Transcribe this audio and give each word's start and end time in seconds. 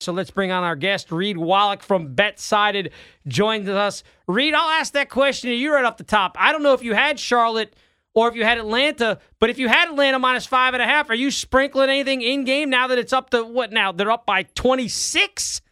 So 0.00 0.12
let's 0.12 0.30
bring 0.30 0.52
on 0.52 0.62
our 0.62 0.76
guest, 0.76 1.10
Reed 1.10 1.36
Wallach 1.36 1.82
from 1.82 2.14
BetSided, 2.14 2.92
joins 3.26 3.68
us. 3.68 4.04
Reed, 4.28 4.54
I'll 4.54 4.70
ask 4.70 4.92
that 4.92 5.10
question 5.10 5.50
to 5.50 5.56
you 5.56 5.74
right 5.74 5.84
off 5.84 5.96
the 5.96 6.04
top. 6.04 6.36
I 6.38 6.52
don't 6.52 6.62
know 6.62 6.72
if 6.72 6.84
you 6.84 6.94
had 6.94 7.18
Charlotte 7.18 7.74
or 8.14 8.28
if 8.28 8.36
you 8.36 8.44
had 8.44 8.58
Atlanta, 8.58 9.18
but 9.40 9.50
if 9.50 9.58
you 9.58 9.68
had 9.68 9.88
Atlanta 9.88 10.20
minus 10.20 10.46
five 10.46 10.74
and 10.74 10.82
a 10.82 10.86
half, 10.86 11.10
are 11.10 11.16
you 11.16 11.32
sprinkling 11.32 11.90
anything 11.90 12.22
in 12.22 12.44
game 12.44 12.70
now 12.70 12.86
that 12.86 12.98
it's 12.98 13.12
up 13.12 13.30
to 13.30 13.42
what 13.42 13.72
now? 13.72 13.90
They're 13.90 14.10
up 14.10 14.24
by 14.24 14.44
26? 14.44 15.62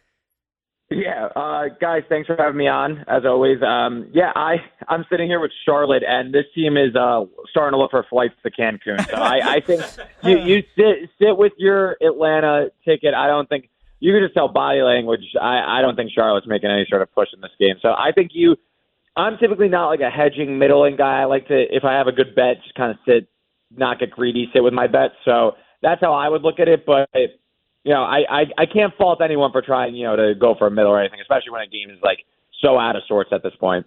Yeah, 0.89 1.27
uh, 1.35 1.65
guys, 1.81 2.03
thanks 2.09 2.27
for 2.27 2.35
having 2.37 2.57
me 2.57 2.67
on 2.67 3.05
as 3.07 3.23
always. 3.25 3.61
Um, 3.61 4.09
yeah, 4.13 4.31
I 4.35 4.55
I'm 4.87 5.05
sitting 5.09 5.27
here 5.27 5.41
with 5.41 5.51
Charlotte, 5.65 6.03
and 6.07 6.33
this 6.33 6.45
team 6.55 6.77
is 6.77 6.95
uh, 6.95 7.25
starting 7.49 7.75
to 7.75 7.77
look 7.77 7.91
for 7.91 8.05
flights 8.09 8.35
to 8.43 8.51
Cancun. 8.51 9.05
So 9.09 9.17
I, 9.17 9.55
I 9.55 9.59
think 9.59 9.83
you 10.23 10.39
you 10.39 10.63
sit 10.77 11.09
sit 11.21 11.37
with 11.37 11.51
your 11.57 11.97
Atlanta 12.01 12.71
ticket. 12.85 13.13
I 13.13 13.27
don't 13.27 13.49
think 13.49 13.69
you 13.99 14.13
can 14.13 14.21
just 14.21 14.33
tell 14.33 14.47
body 14.47 14.81
language. 14.81 15.23
I 15.41 15.79
I 15.79 15.81
don't 15.81 15.95
think 15.95 16.11
Charlotte's 16.11 16.47
making 16.47 16.69
any 16.69 16.85
sort 16.89 17.01
of 17.01 17.13
push 17.13 17.29
in 17.33 17.41
this 17.41 17.51
game. 17.59 17.75
So 17.81 17.89
I 17.89 18.11
think 18.13 18.31
you. 18.33 18.55
I'm 19.15 19.39
typically 19.39 19.67
not 19.67 19.87
like 19.87 20.01
a 20.01 20.11
hedging 20.11 20.59
middling 20.59 20.95
guy. 20.95 21.21
I 21.21 21.25
like 21.25 21.47
to 21.47 21.75
if 21.75 21.83
I 21.83 21.93
have 21.93 22.05
a 22.05 22.11
good 22.11 22.35
bet, 22.35 22.61
just 22.61 22.75
kind 22.75 22.91
of 22.91 22.97
sit, 23.03 23.27
not 23.75 23.99
get 23.99 24.11
greedy, 24.11 24.47
sit 24.53 24.63
with 24.63 24.73
my 24.73 24.85
bet. 24.85 25.11
So 25.25 25.53
that's 25.81 26.01
how 26.01 26.13
I 26.13 26.29
would 26.29 26.43
look 26.43 26.59
at 26.59 26.67
it, 26.67 26.85
but 26.85 27.09
you 27.83 27.93
know, 27.93 28.03
I, 28.03 28.19
I 28.29 28.41
I 28.57 28.65
can't 28.65 28.93
fault 28.97 29.21
anyone 29.23 29.51
for 29.51 29.61
trying, 29.61 29.95
you 29.95 30.05
know, 30.05 30.15
to 30.15 30.35
go 30.35 30.55
for 30.57 30.67
a 30.67 30.71
middle 30.71 30.91
or 30.91 30.99
anything, 30.99 31.19
especially 31.21 31.51
when 31.51 31.61
a 31.61 31.67
game 31.67 31.89
is 31.89 31.97
like 32.03 32.19
so 32.61 32.77
out 32.77 32.95
of 32.95 33.03
sorts 33.07 33.31
at 33.31 33.43
this 33.43 33.53
point. 33.59 33.85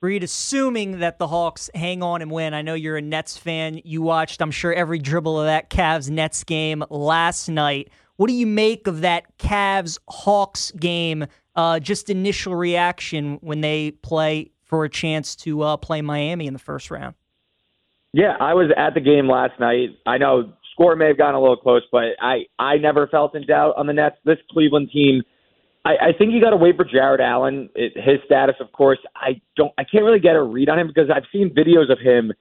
Reed, 0.00 0.22
assuming 0.22 1.00
that 1.00 1.18
the 1.18 1.26
Hawks 1.26 1.68
hang 1.74 2.02
on 2.04 2.22
and 2.22 2.30
win, 2.30 2.54
I 2.54 2.62
know 2.62 2.74
you're 2.74 2.96
a 2.96 3.02
Nets 3.02 3.36
fan. 3.36 3.80
You 3.84 4.00
watched, 4.00 4.40
I'm 4.40 4.52
sure, 4.52 4.72
every 4.72 5.00
dribble 5.00 5.40
of 5.40 5.46
that 5.46 5.70
Cavs 5.70 6.08
Nets 6.08 6.44
game 6.44 6.84
last 6.88 7.48
night. 7.48 7.90
What 8.18 8.26
do 8.26 8.34
you 8.34 8.48
make 8.48 8.88
of 8.88 9.02
that 9.02 9.38
Cavs 9.38 9.96
Hawks 10.08 10.72
game? 10.72 11.26
Uh, 11.54 11.78
just 11.78 12.10
initial 12.10 12.56
reaction 12.56 13.38
when 13.42 13.60
they 13.60 13.92
play 13.92 14.50
for 14.64 14.84
a 14.84 14.90
chance 14.90 15.36
to 15.36 15.62
uh, 15.62 15.76
play 15.76 16.02
Miami 16.02 16.48
in 16.48 16.52
the 16.52 16.58
first 16.58 16.90
round. 16.90 17.14
Yeah, 18.12 18.36
I 18.40 18.54
was 18.54 18.72
at 18.76 18.94
the 18.94 19.00
game 19.00 19.28
last 19.28 19.60
night. 19.60 19.90
I 20.04 20.18
know 20.18 20.52
score 20.72 20.96
may 20.96 21.06
have 21.06 21.16
gotten 21.16 21.36
a 21.36 21.40
little 21.40 21.56
close, 21.56 21.82
but 21.92 22.16
I 22.20 22.46
I 22.58 22.78
never 22.78 23.06
felt 23.06 23.36
in 23.36 23.46
doubt 23.46 23.74
on 23.76 23.86
the 23.86 23.92
Nets. 23.92 24.16
This 24.24 24.38
Cleveland 24.50 24.90
team, 24.92 25.22
I, 25.84 25.90
I 25.90 26.12
think 26.18 26.32
you 26.32 26.40
got 26.40 26.50
to 26.50 26.56
wait 26.56 26.76
for 26.76 26.84
Jarrett 26.84 27.20
Allen. 27.20 27.70
It, 27.76 27.92
his 27.94 28.18
status, 28.26 28.56
of 28.58 28.72
course, 28.72 28.98
I 29.14 29.40
don't 29.56 29.72
I 29.78 29.84
can't 29.84 30.04
really 30.04 30.18
get 30.18 30.34
a 30.34 30.42
read 30.42 30.68
on 30.68 30.80
him 30.80 30.88
because 30.88 31.08
I've 31.14 31.26
seen 31.32 31.54
videos 31.54 31.88
of 31.88 32.00
him 32.00 32.32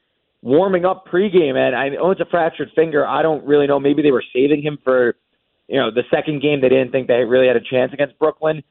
warming 0.41 0.85
up 0.85 1.05
pregame, 1.05 1.55
and 1.55 1.75
I 1.75 1.89
know 1.89 2.09
it's 2.09 2.21
a 2.21 2.25
fractured 2.25 2.71
finger. 2.75 3.05
I 3.05 3.21
don't 3.21 3.45
really 3.45 3.67
know. 3.67 3.79
Maybe 3.79 4.01
they 4.01 4.11
were 4.11 4.23
saving 4.33 4.63
him 4.63 4.79
for 4.83 5.15
you 5.67 5.77
know 5.77 5.91
the 5.91 6.03
second 6.11 6.41
game. 6.41 6.61
They 6.61 6.69
didn't 6.69 6.91
think 6.91 7.07
they 7.07 7.23
really 7.23 7.47
had 7.47 7.55
a 7.55 7.61
chance 7.61 7.93
against 7.93 8.17
Brooklyn. 8.19 8.63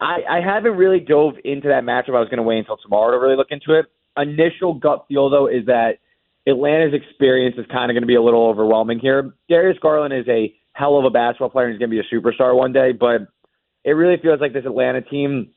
I, 0.00 0.18
I 0.28 0.40
haven't 0.40 0.76
really 0.76 1.00
dove 1.00 1.34
into 1.44 1.68
that 1.68 1.84
matchup. 1.84 2.16
I 2.16 2.20
was 2.20 2.28
going 2.28 2.38
to 2.38 2.42
wait 2.42 2.58
until 2.58 2.76
tomorrow 2.76 3.12
to 3.12 3.18
really 3.18 3.36
look 3.36 3.50
into 3.50 3.78
it. 3.78 3.86
Initial 4.16 4.74
gut 4.74 5.06
feel 5.08 5.30
though 5.30 5.46
is 5.46 5.66
that 5.66 5.98
Atlanta's 6.46 6.94
experience 6.94 7.56
is 7.58 7.66
kind 7.72 7.90
of 7.90 7.94
going 7.94 8.02
to 8.02 8.08
be 8.08 8.16
a 8.16 8.22
little 8.22 8.46
overwhelming 8.46 8.98
here. 8.98 9.32
Darius 9.48 9.78
Garland 9.80 10.12
is 10.12 10.26
a 10.28 10.54
hell 10.72 10.98
of 10.98 11.04
a 11.04 11.10
basketball 11.10 11.50
player 11.50 11.66
and 11.66 11.74
he's 11.74 11.78
going 11.78 11.90
to 11.90 11.96
be 11.96 12.00
a 12.00 12.14
superstar 12.14 12.54
one 12.54 12.72
day, 12.72 12.92
but 12.92 13.28
it 13.84 13.92
really 13.92 14.16
feels 14.20 14.40
like 14.40 14.52
this 14.52 14.64
Atlanta 14.66 15.00
team, 15.00 15.50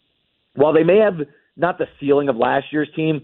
while 0.55 0.73
they 0.73 0.83
may 0.83 0.98
have 0.98 1.16
not 1.55 1.78
the 1.78 1.88
ceiling 2.00 2.30
of 2.30 2.36
last 2.36 2.66
year's 2.72 2.89
team, 2.95 3.22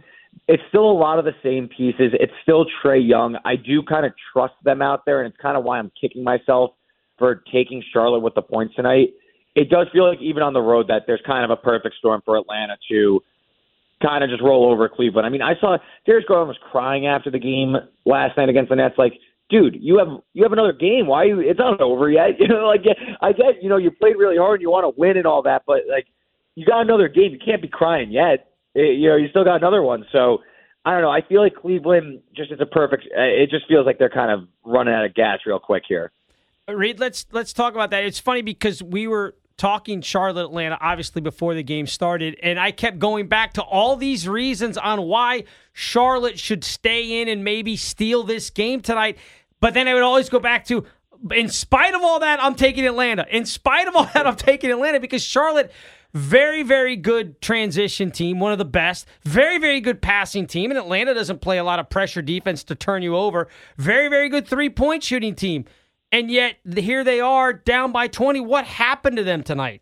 it's 0.48 0.64
still 0.70 0.90
a 0.90 0.92
lot 0.92 1.20
of 1.20 1.26
the 1.26 1.36
same 1.44 1.68
pieces. 1.68 2.12
It's 2.14 2.34
still 2.42 2.66
Trae 2.84 3.08
Young. 3.08 3.38
I 3.46 3.56
do 3.56 3.84
kind 3.84 4.06
of 4.06 4.14
trust 4.34 4.56
them 4.64 4.82
out 4.82 5.06
there, 5.06 5.22
and 5.22 5.32
it's 5.32 5.42
kind 5.42 5.56
of 5.56 5.64
why 5.64 5.78
I'm 5.78 5.92
kicking 6.00 6.24
myself 6.24 6.72
for 7.18 7.44
taking 7.52 7.84
Charlotte 7.94 8.22
with 8.22 8.36
the 8.36 8.42
points 8.42 8.76
tonight. 8.76 9.10
It 9.56 9.70
does 9.70 9.88
feel 9.94 10.08
like 10.08 10.20
even 10.22 10.42
on 10.42 10.54
the 10.54 10.62
road 10.62 10.88
that 10.88 11.04
there's 11.06 11.22
kind 11.26 11.44
of 11.44 11.52
a 11.52 11.62
perfect 11.62 11.96
storm 12.00 12.22
for 12.26 12.38
Atlanta 12.38 12.76
to 12.90 13.22
kind 14.02 14.24
of 14.24 14.30
just 14.30 14.42
roll 14.42 14.72
over 14.72 14.90
Cleveland. 14.90 15.26
I 15.26 15.30
mean, 15.30 15.42
I 15.42 15.54
saw 15.60 15.78
Darius 16.06 16.26
Garland 16.28 16.50
was 16.50 16.58
crying 16.72 17.08
after 17.08 17.30
the 17.30 17.40
game 17.40 17.76
last 18.06 18.36
night 18.36 18.50
against 18.50 18.70
the 18.70 18.76
Nets, 18.76 18.96
like, 18.98 19.14
dude, 19.50 19.78
you 19.80 20.00
have 20.00 20.08
you 20.34 20.44
have 20.44 20.52
another 20.52 20.74
game. 20.74 21.08
Why 21.08 21.26
you? 21.26 21.40
It's 21.40 21.60
not 21.60 21.80
over 21.82 22.10
yet. 22.10 22.32
You 22.40 22.48
know, 22.48 22.68
like 22.68 22.82
I 23.22 23.32
get, 23.32 23.62
you 23.62 23.70
know, 23.70 23.78
you 23.78 23.92
played 23.92 24.18
really 24.18 24.38
hard 24.38 24.56
and 24.56 24.62
you 24.62 24.72
want 24.72 24.84
to 24.84 25.00
win 25.00 25.18
and 25.18 25.26
all 25.26 25.44
that, 25.44 25.64
but 25.66 25.82
like 25.90 26.08
you 26.56 26.66
got 26.66 26.82
another 26.82 27.08
game. 27.08 27.32
You 27.32 27.40
can't 27.44 27.62
be 27.62 27.68
crying 27.68 28.12
yet. 28.12 28.50
It, 28.76 28.98
you 29.00 29.10
know, 29.10 29.16
you 29.16 29.30
still 29.30 29.44
got 29.44 29.58
another 29.58 29.82
one. 29.82 30.06
So 30.12 30.40
I 30.86 30.92
don't 30.92 31.02
know. 31.02 31.12
I 31.12 31.22
feel 31.28 31.42
like 31.42 31.56
Cleveland 31.56 32.22
just 32.36 32.52
is 32.52 32.60
a 32.60 32.66
perfect. 32.66 33.08
It 33.16 33.50
just 33.50 33.68
feels 33.68 33.86
like 33.86 34.00
they're 34.00 34.10
kind 34.10 34.32
of 34.32 34.48
running 34.66 34.94
out 34.94 35.06
of 35.06 35.14
gas 35.14 35.40
real 35.46 35.60
quick 35.60 35.84
here. 35.88 36.12
Reed, 36.68 37.00
let's 37.00 37.26
let's 37.32 37.52
talk 37.52 37.74
about 37.74 37.90
that. 37.90 38.06
It's 38.06 38.20
funny 38.20 38.42
because 38.42 38.82
we 38.82 39.08
were 39.08 39.36
talking 39.58 40.02
Charlotte 40.02 40.46
Atlanta 40.46 40.78
obviously 40.82 41.22
before 41.22 41.54
the 41.54 41.62
game 41.62 41.86
started 41.86 42.36
and 42.42 42.60
I 42.60 42.72
kept 42.72 42.98
going 42.98 43.28
back 43.28 43.54
to 43.54 43.62
all 43.62 43.96
these 43.96 44.28
reasons 44.28 44.80
on 44.80 45.04
why 45.04 45.44
Charlotte 45.74 46.40
should 46.40 46.64
stay 46.64 47.22
in 47.22 47.28
and 47.28 47.44
maybe 47.44 47.76
steal 47.76 48.24
this 48.24 48.50
game 48.50 48.82
tonight. 48.82 49.18
But 49.60 49.74
then 49.74 49.88
I 49.88 49.94
would 49.94 50.04
always 50.04 50.30
go 50.30 50.40
back 50.40 50.66
to 50.66 50.86
in 51.32 51.50
spite 51.50 51.94
of 51.94 52.02
all 52.02 52.20
that 52.22 52.42
I'm 52.42 52.56
taking 52.56 52.86
Atlanta. 52.86 53.28
In 53.30 53.46
spite 53.46 53.88
of 53.88 53.96
all 53.96 54.06
that 54.14 54.26
I'm 54.26 54.36
taking 54.38 54.72
Atlanta 54.72 55.00
because 55.02 55.22
Charlotte 55.22 55.72
very 56.14 56.64
very 56.64 56.96
good 56.96 57.42
transition 57.42 58.10
team 58.10 58.40
one 58.40 58.52
of 58.52 58.60
the 58.60 58.66
best 58.66 59.08
very 59.24 59.58
very 59.58 59.82
good 59.82 60.02
passing 60.02 60.46
team 60.46 60.72
and 60.72 60.78
Atlanta 60.78 61.14
doesn't 61.14 61.42
play 61.42 61.58
a 61.58 61.64
lot 61.64 61.80
of 61.80 61.90
pressure 61.90 62.22
defense 62.22 62.64
to 62.64 62.74
turn 62.74 63.04
you 63.04 63.18
over. 63.18 63.50
Very 63.78 64.08
very 64.08 64.30
good 64.30 64.48
three 64.48 64.70
point 64.70 65.04
shooting 65.04 65.36
team 65.36 65.66
and 66.14 66.30
yet 66.30 66.58
here 66.76 67.04
they 67.04 67.20
are 67.20 67.52
down 67.52 67.92
by 67.92 68.08
20. 68.08 68.40
What 68.40 68.66
happened 68.66 69.18
to 69.18 69.24
them 69.24 69.44
tonight? 69.44 69.82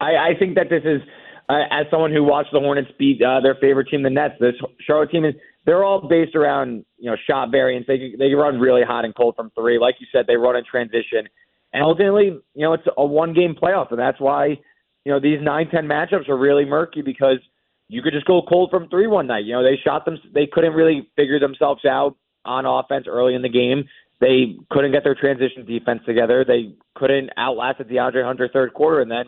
I, 0.00 0.16
I 0.16 0.30
think 0.36 0.56
that 0.56 0.68
this 0.68 0.82
is, 0.84 1.00
uh, 1.48 1.62
as 1.70 1.86
someone 1.90 2.12
who 2.12 2.24
watched 2.24 2.50
the 2.52 2.58
Hornets 2.58 2.90
beat 2.98 3.22
uh, 3.22 3.40
their 3.40 3.54
favorite 3.54 3.86
team, 3.88 4.02
the 4.02 4.10
Nets, 4.10 4.34
this 4.40 4.54
Charlotte 4.84 5.12
team 5.12 5.24
is 5.24 5.34
they're 5.64 5.84
all 5.84 6.08
based 6.08 6.34
around 6.34 6.84
you 6.98 7.08
know 7.08 7.16
shot 7.28 7.52
variance. 7.52 7.86
They 7.86 8.14
they 8.18 8.34
run 8.34 8.58
really 8.58 8.82
hot 8.82 9.04
and 9.04 9.14
cold 9.14 9.36
from 9.36 9.50
three. 9.54 9.78
Like 9.78 9.96
you 10.00 10.08
said, 10.12 10.26
they 10.26 10.36
run 10.36 10.56
in 10.56 10.64
transition, 10.68 11.28
and 11.72 11.84
ultimately, 11.84 12.40
you 12.54 12.62
know, 12.62 12.72
it's 12.72 12.86
a 12.96 13.06
one 13.06 13.32
game 13.32 13.54
playoff, 13.54 13.90
and 13.90 13.98
that's 13.98 14.20
why 14.20 14.58
you 15.04 15.12
know 15.12 15.20
these 15.20 15.38
nine 15.40 15.68
ten 15.70 15.86
matchups 15.86 16.28
are 16.28 16.36
really 16.36 16.64
murky 16.64 17.02
because 17.02 17.38
you 17.86 18.02
could 18.02 18.12
just 18.12 18.26
go 18.26 18.42
cold 18.42 18.70
from 18.70 18.88
three 18.88 19.06
one 19.06 19.28
night. 19.28 19.44
You 19.44 19.52
know, 19.52 19.62
they 19.62 19.78
shot 19.84 20.04
them, 20.04 20.18
they 20.34 20.48
couldn't 20.52 20.72
really 20.72 21.08
figure 21.14 21.38
themselves 21.38 21.84
out 21.84 22.16
on 22.44 22.66
offense 22.66 23.06
early 23.08 23.34
in 23.34 23.42
the 23.42 23.48
game. 23.48 23.84
They 24.22 24.54
couldn't 24.70 24.92
get 24.92 25.02
their 25.02 25.16
transition 25.16 25.66
defense 25.66 26.02
together. 26.06 26.44
They 26.46 26.76
couldn't 26.94 27.30
outlast 27.36 27.78
the 27.78 27.84
DeAndre 27.84 28.24
Hunter 28.24 28.48
third 28.52 28.72
quarter, 28.72 29.00
and 29.00 29.10
then 29.10 29.24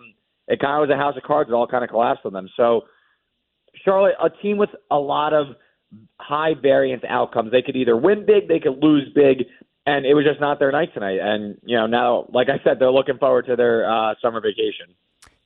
it 0.47 0.60
kind 0.60 0.81
of 0.81 0.88
was 0.88 0.94
a 0.94 0.97
house 0.97 1.16
of 1.16 1.25
cards. 1.25 1.50
It 1.50 1.53
all 1.53 1.66
kind 1.66 1.82
of 1.82 1.91
collapsed 1.91 2.25
on 2.25 2.32
them. 2.32 2.49
So 2.56 2.82
Charlotte, 3.84 4.15
a 4.22 4.31
team 4.31 4.56
with 4.56 4.71
a 4.93 4.97
lot 4.97 5.32
of 5.32 5.49
high 6.21 6.53
variance 6.60 7.03
outcomes. 7.09 7.50
They 7.50 7.60
could 7.60 7.75
either 7.75 7.97
win 7.97 8.25
big, 8.25 8.47
they 8.47 8.60
could 8.60 8.81
lose 8.81 9.09
big, 9.16 9.47
and 9.84 10.06
it 10.06 10.15
was 10.15 10.25
just 10.25 10.41
not 10.41 10.60
their 10.60 10.71
night 10.71 10.94
tonight. 10.94 11.19
And 11.21 11.59
you 11.65 11.76
know, 11.76 11.88
now, 11.88 12.26
like 12.32 12.47
I 12.49 12.62
said, 12.62 12.78
they're 12.78 12.93
looking 12.93 13.19
forward 13.19 13.47
to 13.47 13.56
their 13.56 13.91
uh, 13.91 14.15
summer 14.22 14.41
vacation. 14.41 14.94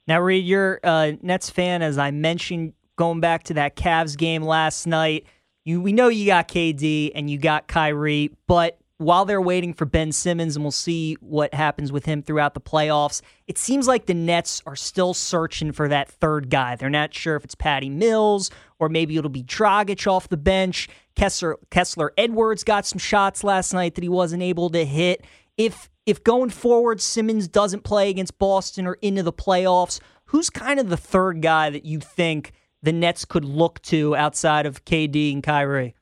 Now, 0.07 0.21
Reed, 0.21 0.45
you're 0.45 0.79
a 0.85 1.17
Nets 1.23 1.49
fan, 1.49 1.81
as 1.81 1.97
I 1.97 2.11
mentioned, 2.11 2.75
going 2.97 3.21
back 3.21 3.45
to 3.45 3.55
that 3.55 3.77
Cavs 3.77 4.17
game 4.17 4.43
last 4.43 4.87
night. 4.87 5.25
You, 5.65 5.81
we 5.81 5.95
know 5.95 6.09
you 6.09 6.27
got 6.27 6.49
KD 6.49 7.13
and 7.15 7.31
you 7.31 7.39
got 7.39 7.67
Kyrie, 7.67 8.31
but 8.47 8.79
while 8.99 9.25
they're 9.25 9.41
waiting 9.41 9.73
for 9.73 9.85
Ben 9.85 10.13
Simmons, 10.13 10.57
and 10.57 10.65
we'll 10.65 10.73
see 10.73 11.15
what 11.21 11.55
happens 11.55 11.91
with 11.93 12.05
him 12.05 12.21
throughout 12.23 12.55
the 12.55 12.61
playoffs, 12.61 13.23
it 13.47 13.57
seems 13.57 13.87
like 13.87 14.07
the 14.07 14.15
Nets 14.15 14.61
are 14.67 14.77
still 14.77 15.15
searching 15.15 15.73
for 15.73 15.89
that 15.89 16.09
third 16.09 16.51
guy. 16.51 16.75
They're 16.75 16.91
not 16.91 17.15
sure 17.15 17.37
if 17.37 17.45
it's 17.45 17.55
Patty 17.55 17.89
Mills 17.89 18.51
or 18.79 18.89
maybe 18.89 19.17
it'll 19.17 19.31
be 19.31 19.43
Dragic 19.43 20.07
off 20.07 20.29
the 20.29 20.37
bench. 20.37 20.89
Kessler, 21.15 21.59
Kessler 21.71 22.13
Edwards 22.17 22.65
got 22.65 22.87
some 22.87 22.99
shots 22.99 23.43
last 23.45 23.73
night 23.73 23.95
that 23.95 24.05
he 24.05 24.09
wasn't 24.09 24.43
able 24.43 24.71
to 24.71 24.85
hit. 24.85 25.25
If 25.57 25.89
if 26.07 26.25
going 26.25 26.51
forward 26.51 27.03
Simmons 27.03 27.49
doesn't 27.49 27.85
play 27.85 28.09
against 28.09 28.39
Boston 28.39 28.87
or 28.87 28.95
into 29.03 29.23
the 29.23 29.33
playoffs, 29.33 30.01
who's 30.27 30.49
kind 30.49 30.81
of 30.81 30.89
the 30.89 30.97
third 30.97 31.43
guy 31.43 31.69
that 31.71 31.85
you 31.85 32.01
think 32.01 32.53
the 32.83 32.93
Nets 32.93 33.27
could 33.27 33.45
look 33.45 33.83
to 33.83 34.17
outside 34.17 34.65
of 34.65 34.85
KD 34.85 35.35
and 35.35 35.43
Kyrie? 35.43 35.95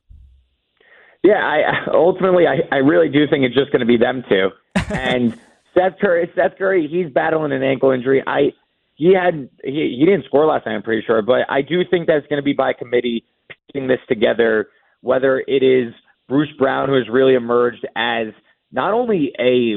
Yeah, 1.23 1.39
I 1.43 1.89
ultimately 1.93 2.45
I, 2.47 2.59
I 2.71 2.77
really 2.77 3.09
do 3.09 3.27
think 3.27 3.43
it's 3.43 3.55
just 3.55 3.71
going 3.71 3.81
to 3.81 3.85
be 3.85 3.97
them 3.97 4.23
two. 4.29 4.49
And 4.89 5.37
Seth 5.73 5.99
Curry, 5.99 6.31
Seth 6.33 6.57
Curry, 6.57 6.87
he's 6.89 7.11
battling 7.11 7.51
an 7.51 7.61
ankle 7.61 7.91
injury. 7.91 8.23
I 8.25 8.53
he 8.95 9.13
had 9.13 9.49
he, 9.63 9.97
he 9.99 10.05
didn't 10.05 10.25
score 10.25 10.45
last 10.45 10.65
night, 10.65 10.75
I'm 10.75 10.83
pretty 10.83 11.03
sure, 11.05 11.21
but 11.21 11.41
I 11.49 11.61
do 11.61 11.81
think 11.89 12.07
that's 12.07 12.25
going 12.27 12.37
to 12.37 12.43
be 12.43 12.53
by 12.53 12.73
committee 12.73 13.25
putting 13.67 13.87
this 13.87 13.99
together. 14.07 14.67
Whether 15.01 15.43
it 15.47 15.63
is 15.63 15.93
Bruce 16.27 16.49
Brown, 16.57 16.89
who 16.89 16.95
has 16.95 17.07
really 17.09 17.35
emerged 17.35 17.85
as 17.95 18.27
not 18.71 18.93
only 18.93 19.33
a 19.39 19.75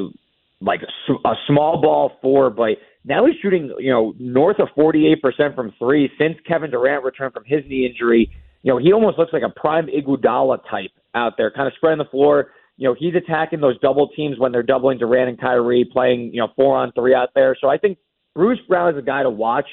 like 0.62 0.80
a, 0.82 1.34
small 1.46 1.80
ball 1.80 2.12
four, 2.20 2.50
but 2.50 2.78
now 3.04 3.26
he's 3.26 3.36
shooting 3.40 3.72
you 3.78 3.90
know 3.90 4.14
north 4.18 4.58
of 4.58 4.68
48% 4.76 5.54
from 5.54 5.72
three 5.78 6.10
since 6.18 6.36
Kevin 6.46 6.70
Durant 6.70 7.04
returned 7.04 7.32
from 7.32 7.44
his 7.44 7.62
knee 7.66 7.86
injury. 7.86 8.30
You 8.62 8.72
know 8.72 8.78
he 8.78 8.92
almost 8.92 9.18
looks 9.18 9.32
like 9.32 9.42
a 9.42 9.48
prime 9.48 9.86
Iguodala 9.86 10.58
type 10.70 10.90
out 11.14 11.34
there, 11.36 11.50
kind 11.50 11.66
of 11.66 11.74
spreading 11.76 11.98
the 11.98 12.10
floor. 12.10 12.52
you 12.76 12.88
know, 12.88 12.94
he's 12.98 13.14
attacking 13.14 13.60
those 13.60 13.78
double 13.80 14.08
teams 14.08 14.38
when 14.38 14.52
they're 14.52 14.62
doubling 14.62 14.98
Durant 14.98 15.28
and 15.28 15.40
Kyrie, 15.40 15.84
playing, 15.84 16.32
you 16.32 16.40
know, 16.40 16.48
four 16.56 16.76
on 16.76 16.92
three 16.92 17.14
out 17.14 17.30
there. 17.34 17.56
So 17.60 17.68
I 17.68 17.76
think 17.76 17.98
Bruce 18.34 18.58
Brown 18.68 18.92
is 18.92 18.98
a 18.98 19.02
guy 19.02 19.22
to 19.22 19.30
watch. 19.30 19.66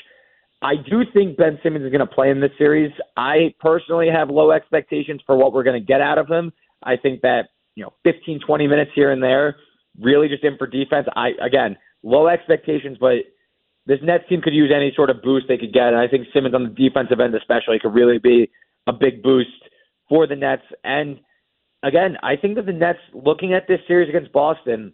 I 0.62 0.74
do 0.76 1.04
think 1.14 1.38
Ben 1.38 1.60
Simmons 1.62 1.86
is 1.86 1.92
going 1.92 2.06
to 2.06 2.14
play 2.14 2.32
in 2.32 2.42
this 2.42 2.52
series. 2.58 2.92
I 3.16 3.54
personally 3.60 4.10
have 4.10 4.30
low 4.30 4.52
expectations 4.52 5.22
for 5.26 5.38
what 5.38 5.54
we're 5.54 5.64
going 5.64 5.80
to 5.80 5.86
get 5.86 6.02
out 6.02 6.18
of 6.18 6.28
him. 6.28 6.52
I 6.84 6.98
think 6.98 7.22
that, 7.22 7.50
you 7.76 7.84
know, 7.84 7.94
15, 8.04 8.40
20 8.46 8.68
minutes 8.68 8.92
here 8.96 9.12
and 9.12 9.22
there, 9.22 9.56
really 10.02 10.28
just 10.28 10.44
in 10.44 10.58
for 10.58 10.66
defense. 10.66 11.08
I, 11.16 11.30
again, 11.42 11.78
low 12.04 12.28
expectations, 12.28 12.98
but 13.00 13.18
this 13.86 14.00
Nets 14.02 14.24
team 14.28 14.42
could 14.42 14.54
use 14.54 14.72
any 14.76 14.92
sort 14.96 15.10
of 15.10 15.22
boost 15.22 15.48
they 15.48 15.58
could 15.58 15.74
get. 15.74 15.88
And 15.88 15.98
I 15.98 16.08
think 16.08 16.28
Simmons 16.34 16.56
on 16.56 16.64
the 16.64 16.70
defensive 16.90 17.20
end, 17.20 17.36
especially, 17.36 17.80
could 17.80 17.94
really 17.94 18.18
be 18.18 18.50
a 18.88 18.94
big 18.94 19.22
boost 19.22 19.50
for 20.10 20.28
the 20.28 20.36
Nets. 20.36 20.64
And 20.84 21.20
again, 21.84 22.18
I 22.24 22.36
think 22.36 22.56
that 22.56 22.66
the 22.66 22.74
Nets, 22.74 23.00
looking 23.14 23.54
at 23.54 23.68
this 23.68 23.80
series 23.88 24.10
against 24.10 24.32
Boston, 24.32 24.94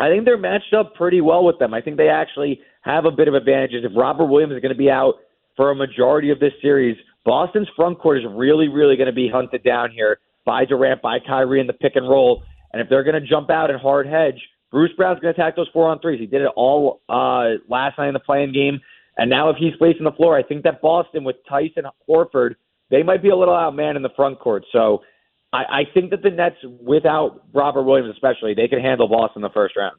I 0.00 0.08
think 0.08 0.24
they're 0.24 0.38
matched 0.38 0.74
up 0.74 0.94
pretty 0.94 1.20
well 1.20 1.44
with 1.44 1.58
them. 1.58 1.74
I 1.74 1.80
think 1.80 1.96
they 1.96 2.08
actually 2.08 2.60
have 2.82 3.04
a 3.04 3.10
bit 3.10 3.28
of 3.28 3.34
advantages. 3.34 3.84
If 3.84 3.92
Robert 3.96 4.26
Williams 4.26 4.54
is 4.54 4.60
going 4.60 4.74
to 4.74 4.78
be 4.78 4.90
out 4.90 5.14
for 5.56 5.70
a 5.70 5.74
majority 5.74 6.30
of 6.30 6.40
this 6.40 6.52
series, 6.60 6.96
Boston's 7.24 7.68
front 7.76 8.00
court 8.00 8.18
is 8.18 8.24
really, 8.28 8.68
really 8.68 8.96
going 8.96 9.06
to 9.06 9.12
be 9.12 9.28
hunted 9.28 9.62
down 9.62 9.92
here 9.92 10.18
by 10.44 10.64
Durant, 10.64 11.02
by 11.02 11.18
Kyrie 11.20 11.60
in 11.60 11.68
the 11.68 11.72
pick 11.72 11.94
and 11.94 12.08
roll. 12.08 12.42
And 12.72 12.82
if 12.82 12.88
they're 12.88 13.04
going 13.04 13.20
to 13.20 13.26
jump 13.26 13.50
out 13.50 13.70
and 13.70 13.78
hard 13.80 14.06
hedge, 14.06 14.40
Bruce 14.72 14.90
Brown's 14.96 15.20
going 15.20 15.32
to 15.34 15.40
attack 15.40 15.54
those 15.54 15.68
four 15.72 15.88
on 15.88 16.00
threes. 16.00 16.18
He 16.18 16.26
did 16.26 16.40
it 16.40 16.50
all 16.56 17.02
uh, 17.08 17.60
last 17.68 17.98
night 17.98 18.08
in 18.08 18.14
the 18.14 18.20
play-in 18.20 18.52
game. 18.52 18.80
And 19.18 19.28
now 19.28 19.50
if 19.50 19.56
he's 19.56 19.74
placing 19.76 20.04
the 20.04 20.12
floor, 20.12 20.36
I 20.36 20.42
think 20.42 20.64
that 20.64 20.80
Boston 20.80 21.22
with 21.22 21.36
Theis 21.48 21.72
and 21.76 21.86
Horford, 22.08 22.54
they 22.92 23.02
might 23.02 23.22
be 23.22 23.30
a 23.30 23.36
little 23.36 23.54
outman 23.54 23.96
in 23.96 24.02
the 24.02 24.10
front 24.14 24.38
court. 24.38 24.64
So 24.70 25.02
I, 25.52 25.56
I 25.56 25.82
think 25.92 26.10
that 26.10 26.22
the 26.22 26.30
Nets, 26.30 26.56
without 26.80 27.42
Robert 27.52 27.82
Williams 27.82 28.14
especially, 28.14 28.54
they 28.54 28.68
can 28.68 28.80
handle 28.80 29.08
Boston 29.08 29.38
in 29.38 29.42
the 29.42 29.52
first 29.52 29.74
round. 29.76 29.96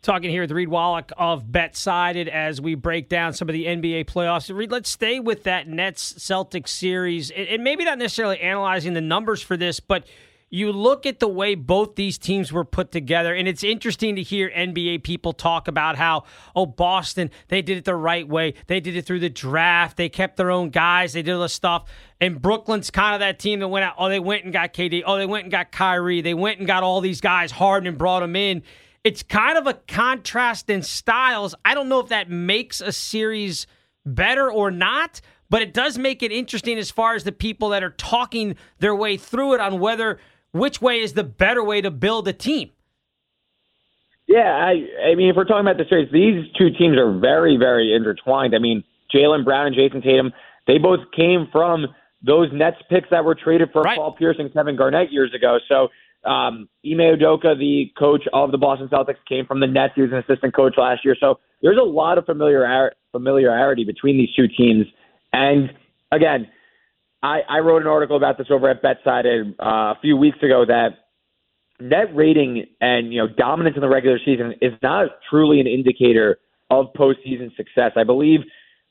Talking 0.00 0.30
here 0.30 0.42
with 0.42 0.52
Reed 0.52 0.68
Wallach 0.68 1.10
of 1.16 1.46
BetSided 1.46 2.28
as 2.28 2.60
we 2.60 2.76
break 2.76 3.08
down 3.08 3.32
some 3.32 3.48
of 3.48 3.54
the 3.54 3.64
NBA 3.64 4.04
playoffs. 4.04 4.54
Reed, 4.54 4.70
let's 4.70 4.88
stay 4.88 5.18
with 5.18 5.42
that 5.42 5.66
Nets 5.66 6.12
Celtics 6.12 6.68
series 6.68 7.32
and 7.32 7.64
maybe 7.64 7.84
not 7.84 7.98
necessarily 7.98 8.38
analyzing 8.38 8.92
the 8.92 9.00
numbers 9.00 9.42
for 9.42 9.56
this, 9.56 9.80
but– 9.80 10.06
you 10.50 10.72
look 10.72 11.04
at 11.04 11.20
the 11.20 11.28
way 11.28 11.54
both 11.54 11.94
these 11.94 12.16
teams 12.16 12.52
were 12.52 12.64
put 12.64 12.90
together, 12.90 13.34
and 13.34 13.46
it's 13.46 13.62
interesting 13.62 14.16
to 14.16 14.22
hear 14.22 14.50
NBA 14.50 15.02
people 15.02 15.34
talk 15.34 15.68
about 15.68 15.96
how, 15.96 16.24
oh, 16.56 16.64
Boston, 16.64 17.30
they 17.48 17.60
did 17.60 17.78
it 17.78 17.84
the 17.84 17.94
right 17.94 18.26
way. 18.26 18.54
They 18.66 18.80
did 18.80 18.96
it 18.96 19.04
through 19.04 19.20
the 19.20 19.28
draft. 19.28 19.96
They 19.98 20.08
kept 20.08 20.36
their 20.36 20.50
own 20.50 20.70
guys. 20.70 21.12
They 21.12 21.22
did 21.22 21.34
all 21.34 21.42
this 21.42 21.52
stuff. 21.52 21.90
And 22.20 22.40
Brooklyn's 22.40 22.90
kind 22.90 23.14
of 23.14 23.20
that 23.20 23.38
team 23.38 23.60
that 23.60 23.68
went 23.68 23.84
out, 23.84 23.94
oh, 23.98 24.08
they 24.08 24.20
went 24.20 24.44
and 24.44 24.52
got 24.52 24.72
KD. 24.72 25.02
Oh, 25.04 25.18
they 25.18 25.26
went 25.26 25.44
and 25.44 25.52
got 25.52 25.70
Kyrie. 25.70 26.22
They 26.22 26.34
went 26.34 26.58
and 26.58 26.66
got 26.66 26.82
all 26.82 27.00
these 27.00 27.20
guys, 27.20 27.50
Harden, 27.50 27.86
and 27.86 27.98
brought 27.98 28.20
them 28.20 28.34
in. 28.34 28.62
It's 29.04 29.22
kind 29.22 29.58
of 29.58 29.66
a 29.66 29.74
contrast 29.74 30.70
in 30.70 30.82
styles. 30.82 31.54
I 31.64 31.74
don't 31.74 31.88
know 31.88 32.00
if 32.00 32.08
that 32.08 32.30
makes 32.30 32.80
a 32.80 32.92
series 32.92 33.66
better 34.06 34.50
or 34.50 34.70
not, 34.70 35.20
but 35.50 35.60
it 35.60 35.74
does 35.74 35.98
make 35.98 36.22
it 36.22 36.32
interesting 36.32 36.78
as 36.78 36.90
far 36.90 37.14
as 37.14 37.24
the 37.24 37.32
people 37.32 37.68
that 37.70 37.84
are 37.84 37.90
talking 37.90 38.56
their 38.78 38.94
way 38.94 39.18
through 39.18 39.52
it 39.52 39.60
on 39.60 39.78
whether– 39.78 40.18
which 40.58 40.80
way 40.80 41.00
is 41.00 41.14
the 41.14 41.24
better 41.24 41.62
way 41.62 41.80
to 41.80 41.90
build 41.90 42.28
a 42.28 42.32
team? 42.32 42.70
Yeah, 44.26 44.52
I 44.52 45.10
I 45.10 45.14
mean, 45.14 45.30
if 45.30 45.36
we're 45.36 45.44
talking 45.44 45.66
about 45.66 45.78
the 45.78 45.86
series, 45.88 46.12
these 46.12 46.44
two 46.58 46.70
teams 46.70 46.98
are 46.98 47.18
very, 47.18 47.56
very 47.56 47.94
intertwined. 47.94 48.54
I 48.54 48.58
mean, 48.58 48.84
Jaylen 49.14 49.44
Brown 49.44 49.68
and 49.68 49.76
Jayson 49.76 50.02
Tatum, 50.02 50.32
they 50.66 50.76
both 50.76 51.00
came 51.16 51.48
from 51.50 51.86
those 52.22 52.48
Nets 52.52 52.76
picks 52.90 53.08
that 53.10 53.24
were 53.24 53.34
traded 53.34 53.70
for 53.72 53.82
right. 53.82 53.96
Paul 53.96 54.12
Pierce 54.12 54.36
and 54.38 54.52
Kevin 54.52 54.76
Garnett 54.76 55.10
years 55.10 55.32
ago. 55.34 55.58
So 55.68 55.88
um, 56.28 56.68
Ime 56.84 57.16
Udoka, 57.16 57.58
the 57.58 57.90
coach 57.98 58.24
of 58.32 58.50
the 58.50 58.58
Boston 58.58 58.88
Celtics, 58.88 59.16
came 59.26 59.46
from 59.46 59.60
the 59.60 59.66
Nets. 59.66 59.94
He 59.94 60.02
was 60.02 60.10
an 60.12 60.18
assistant 60.18 60.54
coach 60.54 60.74
last 60.76 61.04
year. 61.04 61.16
So 61.18 61.38
there's 61.62 61.78
a 61.78 61.84
lot 61.84 62.18
of 62.18 62.26
familiar 62.26 62.92
familiarity 63.12 63.84
between 63.84 64.18
these 64.18 64.28
two 64.34 64.48
teams. 64.48 64.86
And 65.32 65.72
again, 66.12 66.48
I, 67.22 67.40
I 67.48 67.58
wrote 67.58 67.82
an 67.82 67.88
article 67.88 68.16
about 68.16 68.38
this 68.38 68.46
over 68.50 68.68
at 68.68 68.82
BetSided 68.82 69.54
uh, 69.60 69.64
a 69.64 69.98
few 70.00 70.16
weeks 70.16 70.38
ago 70.42 70.64
that 70.66 70.90
net 71.80 72.14
rating 72.14 72.66
and 72.80 73.12
you 73.12 73.20
know 73.20 73.28
dominance 73.28 73.76
in 73.76 73.82
the 73.82 73.88
regular 73.88 74.18
season 74.24 74.54
is 74.60 74.72
not 74.82 75.08
truly 75.28 75.60
an 75.60 75.66
indicator 75.66 76.38
of 76.70 76.86
postseason 76.96 77.54
success. 77.56 77.92
I 77.96 78.04
believe 78.04 78.40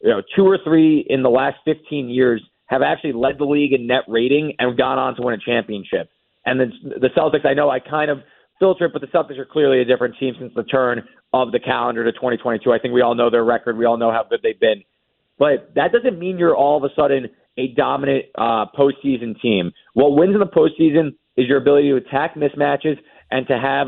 you 0.02 0.10
know 0.10 0.22
two 0.36 0.44
or 0.44 0.58
three 0.64 1.06
in 1.10 1.24
the 1.24 1.30
last 1.30 1.58
15 1.66 2.10
years 2.10 2.42
have 2.66 2.82
actually 2.82 3.14
led 3.14 3.38
the 3.38 3.46
league 3.46 3.74
in 3.74 3.88
net 3.88 4.04
rating 4.08 4.54
and 4.60 4.78
gone 4.78 5.00
on 5.00 5.16
to 5.16 5.22
win 5.22 5.34
a 5.34 5.38
championship. 5.38 6.10
And 6.46 6.60
the, 6.60 7.00
the 7.00 7.10
Celtics, 7.16 7.46
I 7.46 7.54
know 7.54 7.70
I 7.70 7.80
kind 7.80 8.12
of 8.12 8.20
filter 8.60 8.86
it, 8.86 8.94
but 8.94 9.02
the 9.02 9.08
Celtics 9.08 9.38
are 9.38 9.46
clearly 9.46 9.82
a 9.82 9.86
different 9.86 10.16
team 10.20 10.34
since 10.38 10.52
the 10.54 10.64
turn 10.64 11.04
of 11.34 11.52
the 11.52 11.60
calendar 11.60 12.04
to 12.04 12.12
2022. 12.12 12.72
I 12.72 12.80
think 12.80 12.94
we 12.94 13.02
all 13.02 13.16
know 13.16 13.30
their 13.30 13.46
record. 13.46 13.78
We 13.78 13.86
all 13.86 13.98
know 13.98 14.12
how 14.12 14.26
good 14.30 14.40
they've 14.44 14.60
been. 14.60 14.84
But 15.40 15.74
that 15.76 15.92
doesn't 15.92 16.20
mean 16.20 16.38
you're 16.38 16.56
all 16.56 16.78
of 16.78 16.84
a 16.84 16.94
sudden 16.96 17.30
a 17.58 17.70
dominant 17.70 18.26
uh, 18.38 18.66
postseason 18.78 19.40
team. 19.42 19.72
What 19.94 20.16
wins 20.16 20.34
in 20.34 20.40
the 20.40 20.46
postseason 20.46 21.16
is 21.36 21.48
your 21.48 21.58
ability 21.58 21.90
to 21.90 21.96
attack 21.96 22.36
mismatches 22.36 22.98
and 23.32 23.48
to 23.48 23.58
have 23.58 23.88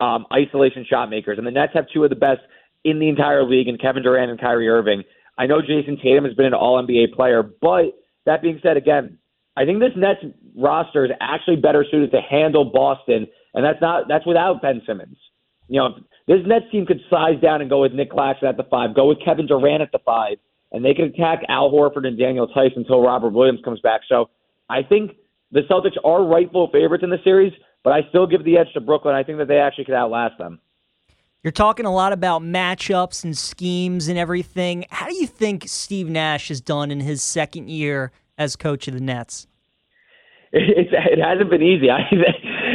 um, 0.00 0.26
isolation 0.32 0.86
shot 0.88 1.10
makers. 1.10 1.38
And 1.38 1.46
the 1.46 1.50
Nets 1.50 1.72
have 1.74 1.86
two 1.92 2.04
of 2.04 2.10
the 2.10 2.16
best 2.16 2.40
in 2.84 2.98
the 2.98 3.08
entire 3.08 3.44
league 3.44 3.68
in 3.68 3.76
Kevin 3.78 4.02
Durant 4.02 4.30
and 4.30 4.40
Kyrie 4.40 4.68
Irving. 4.68 5.02
I 5.38 5.46
know 5.46 5.60
Jayson 5.60 6.00
Tatum 6.02 6.24
has 6.24 6.34
been 6.34 6.46
an 6.46 6.54
All 6.54 6.82
NBA 6.82 7.14
player, 7.14 7.42
but 7.42 7.98
that 8.26 8.42
being 8.42 8.60
said, 8.62 8.76
again, 8.76 9.18
I 9.56 9.64
think 9.64 9.80
this 9.80 9.92
Nets 9.96 10.20
roster 10.56 11.04
is 11.04 11.10
actually 11.20 11.56
better 11.56 11.84
suited 11.90 12.10
to 12.12 12.20
handle 12.20 12.64
Boston, 12.64 13.26
and 13.54 13.64
that's 13.64 13.80
not 13.80 14.08
that's 14.08 14.26
without 14.26 14.62
Ben 14.62 14.80
Simmons. 14.86 15.16
You 15.68 15.80
know, 15.80 15.88
this 16.26 16.38
Nets 16.46 16.66
team 16.70 16.86
could 16.86 17.00
size 17.10 17.40
down 17.42 17.60
and 17.60 17.68
go 17.68 17.82
with 17.82 17.92
Nic 17.92 18.10
Claxton 18.10 18.48
at 18.48 18.56
the 18.56 18.64
five, 18.64 18.94
go 18.94 19.08
with 19.08 19.18
Kevin 19.24 19.46
Durant 19.46 19.82
at 19.82 19.92
the 19.92 19.98
five, 19.98 20.38
and 20.72 20.84
they 20.84 20.94
can 20.94 21.06
attack 21.06 21.40
Al 21.48 21.70
Horford 21.70 22.06
and 22.06 22.18
Daniel 22.18 22.48
Theis 22.54 22.72
until 22.76 23.02
Robert 23.02 23.30
Williams 23.30 23.60
comes 23.64 23.80
back. 23.80 24.02
So 24.08 24.30
I 24.68 24.82
think 24.82 25.12
the 25.52 25.62
Celtics 25.62 25.96
are 26.04 26.24
rightful 26.24 26.68
favorites 26.72 27.04
in 27.04 27.10
the 27.10 27.18
series, 27.24 27.52
but 27.82 27.92
I 27.92 28.00
still 28.08 28.26
give 28.26 28.44
the 28.44 28.56
edge 28.56 28.72
to 28.74 28.80
Brooklyn. 28.80 29.14
I 29.14 29.22
think 29.22 29.38
that 29.38 29.48
they 29.48 29.58
actually 29.58 29.84
could 29.84 29.94
outlast 29.94 30.38
them. 30.38 30.60
You're 31.42 31.52
talking 31.52 31.86
a 31.86 31.92
lot 31.92 32.12
about 32.12 32.42
matchups 32.42 33.24
and 33.24 33.36
schemes 33.36 34.08
and 34.08 34.18
everything. 34.18 34.84
How 34.90 35.08
do 35.08 35.14
you 35.16 35.26
think 35.26 35.64
Steve 35.68 36.08
Nash 36.08 36.48
has 36.48 36.60
done 36.60 36.90
in 36.90 37.00
his 37.00 37.22
second 37.22 37.70
year 37.70 38.12
as 38.36 38.56
coach 38.56 38.86
of 38.88 38.94
the 38.94 39.00
Nets? 39.00 39.46
It's, 40.52 40.90
it 40.92 41.20
hasn't 41.22 41.48
been 41.48 41.62
easy. 41.62 41.90
I, 41.90 42.02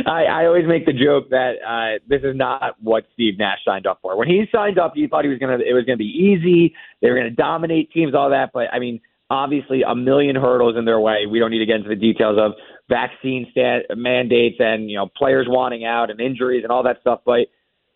I 0.08 0.24
I 0.24 0.46
always 0.46 0.66
make 0.66 0.86
the 0.86 0.94
joke 0.94 1.30
that 1.30 1.56
uh, 1.68 2.00
this 2.08 2.22
is 2.24 2.36
not 2.36 2.76
what 2.82 3.04
Steve 3.14 3.38
Nash 3.38 3.60
signed 3.66 3.86
up 3.86 4.00
for. 4.02 4.18
When 4.18 4.30
he 4.30 4.46
signed 4.50 4.80
up, 4.80 4.94
he 4.96 5.08
thought 5.08 5.26
he 5.26 5.30
was 5.30 5.40
gonna 5.40 5.58
it 5.58 5.74
was 5.74 5.84
gonna 5.84 5.98
be 5.98 6.06
easy. 6.06 6.74
They 7.02 7.10
were 7.10 7.18
gonna 7.18 7.32
dominate 7.32 7.92
teams, 7.92 8.16
all 8.16 8.30
that. 8.30 8.52
But 8.54 8.74
I 8.74 8.80
mean, 8.80 9.02
obviously, 9.30 9.82
a 9.82 9.94
million 9.94 10.38
hurdles 10.38 10.78
in 10.78 10.86
their 10.86 11.02
way. 11.02 11.26
We 11.30 11.40
don't 11.40 11.52
need 11.52 11.60
to 11.60 11.66
get 11.66 11.76
into 11.78 11.90
the 11.90 11.98
details 11.98 12.38
of 12.40 12.54
vaccine 12.88 13.48
stat- 13.52 13.86
mandates 13.98 14.58
and 14.60 14.90
you 14.90 14.96
know 14.96 15.08
players 15.08 15.48
wanting 15.50 15.84
out 15.84 16.10
and 16.10 16.22
injuries 16.22 16.64
and 16.64 16.72
all 16.72 16.84
that 16.84 17.02
stuff. 17.02 17.22
But 17.26 17.48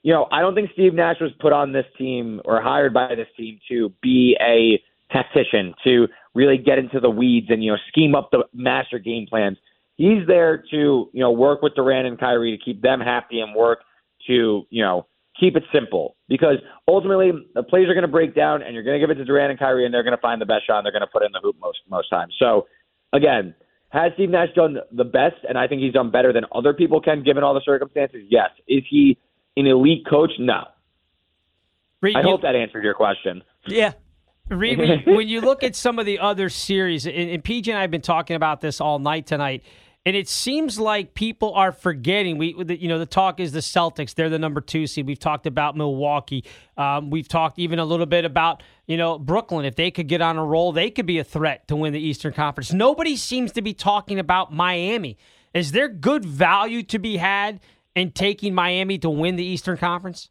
you 0.04 0.14
know, 0.14 0.28
I 0.30 0.42
don't 0.42 0.56
think 0.56 0.72
Steve 0.74 0.94
Nash 0.94 1.18
was 1.22 1.32
put 1.40 1.54
on 1.54 1.72
this 1.72 1.86
team 1.98 2.42
or 2.44 2.62
hired 2.62 2.94
by 2.94 3.16
this 3.16 3.28
team 3.38 3.62
to 3.70 3.94
be 4.02 4.36
a 4.42 4.82
tactician 5.10 5.74
to 5.86 6.08
really 6.36 6.58
get 6.58 6.78
into 6.78 7.00
the 7.00 7.10
weeds 7.10 7.48
and 7.50 7.64
you 7.64 7.72
know 7.72 7.78
scheme 7.88 8.14
up 8.14 8.30
the 8.32 8.44
master 8.54 9.00
game 9.00 9.26
plans 9.28 9.58
he's 10.00 10.26
there 10.26 10.64
to 10.72 11.10
you 11.14 11.20
know 11.20 11.32
work 11.32 11.62
with 11.62 11.76
Durant 11.76 12.08
and 12.08 12.18
Kyrie 12.18 12.58
to 12.58 12.64
keep 12.64 12.82
them 12.82 13.00
happy 13.02 13.42
and 13.42 13.54
work 13.54 13.80
to 14.28 14.66
you 14.70 14.84
know 14.84 15.06
keep 15.40 15.56
it 15.56 15.64
simple 15.72 16.16
because 16.28 16.58
ultimately 16.88 17.32
the 17.54 17.64
plays 17.64 17.88
are 17.88 17.94
going 17.94 18.02
to 18.02 18.08
break 18.08 18.34
down 18.34 18.64
and 18.64 18.74
you're 18.74 18.84
going 18.84 19.00
to 19.00 19.06
give 19.06 19.12
it 19.12 19.20
to 19.20 19.26
Durant 19.26 19.52
and 19.52 19.60
Kyrie 19.60 19.86
and 19.86 19.94
they're 19.94 20.04
going 20.04 20.16
to 20.16 20.22
find 20.22 20.42
the 20.42 20.46
best 20.46 20.66
shot 20.66 20.78
and 20.78 20.86
they're 20.86 20.92
going 20.92 21.02
to 21.02 21.08
put 21.08 21.24
in 21.24 21.32
the 21.32 21.40
hoop 21.44 21.58
most 21.62 21.80
most 21.90 22.10
times. 22.10 22.34
So 22.40 22.66
again, 23.14 23.54
has 23.90 24.12
Steve 24.16 24.30
Nash 24.30 24.50
done 24.56 24.78
the 24.92 25.04
best? 25.04 25.36
And 25.48 25.58
I 25.58 25.68
think 25.68 25.82
he's 25.82 25.94
done 25.94 26.12
better 26.12 26.34
than 26.34 26.46
other 26.54 26.74
people 26.74 27.02
can 27.02 27.24
given 27.24 27.44
all 27.44 27.54
the 27.54 27.62
circumstances. 27.64 28.22
Yes. 28.30 28.50
Is 28.68 28.84
he 28.90 29.18
an 29.58 29.68
elite 29.68 30.06
coach? 30.10 30.32
No. 30.40 30.64
Reed, 32.02 32.16
I 32.16 32.22
hope 32.22 32.44
that 32.44 32.56
answered 32.56 32.84
your 32.84 32.94
question. 32.94 33.44
Yeah, 33.68 33.92
Reed, 34.50 34.80
when 35.06 35.28
you 35.28 35.42
look 35.42 35.64
at 35.64 35.76
some 35.76 36.00
of 36.00 36.06
the 36.06 36.20
other 36.20 36.48
series, 36.48 37.06
and, 37.06 37.16
and 37.16 37.44
PJ 37.44 37.68
and 37.68 37.78
I 37.78 37.82
have 37.82 37.92
been 37.92 38.02
talking 38.02 38.38
about 38.38 38.62
this 38.62 38.80
all 38.80 39.00
night 39.00 39.28
tonight. 39.28 39.64
And 40.06 40.16
it 40.16 40.30
seems 40.30 40.80
like 40.80 41.14
people 41.14 41.54
are 41.54 41.72
forgetting. 41.72 42.38
We, 42.38 42.56
you 42.80 42.88
know, 42.88 43.00
the 43.00 43.06
talk 43.06 43.40
is 43.40 43.52
the 43.52 43.60
Celtics. 43.60 44.16
They're 44.16 44.30
the 44.30 44.40
number 44.40 44.62
two 44.62 44.88
seed. 44.88 45.06
We've 45.06 45.20
talked 45.20 45.46
about 45.46 45.76
Milwaukee. 45.76 46.46
Um, 46.78 47.10
we've 47.10 47.28
talked 47.28 47.60
even 47.60 47.80
a 47.80 47.86
little 47.86 48.06
bit 48.06 48.24
about, 48.24 48.64
you 48.88 48.96
know, 48.96 49.20
Brooklyn. 49.20 49.66
If 49.66 49.76
they 49.76 49.92
could 49.92 50.08
get 50.08 50.22
on 50.22 50.38
a 50.38 50.46
roll, 50.46 50.72
they 50.72 50.90
could 50.90 51.06
be 51.06 51.20
a 51.20 51.24
threat 51.24 51.68
to 51.68 51.76
win 51.76 51.92
the 51.92 52.00
Eastern 52.00 52.32
Conference. 52.32 52.72
Nobody 52.72 53.18
seems 53.18 53.52
to 53.52 53.62
be 53.62 53.74
talking 53.74 54.20
about 54.20 54.54
Miami. 54.54 55.18
Is 55.54 55.74
there 55.74 55.90
good 55.90 56.24
value 56.24 56.82
to 56.84 56.98
be 56.98 57.18
had 57.18 57.60
in 57.94 58.12
taking 58.12 58.56
Miami 58.56 58.98
to 59.00 59.10
win 59.10 59.36
the 59.36 59.44
Eastern 59.44 59.78
Conference? 59.78 60.30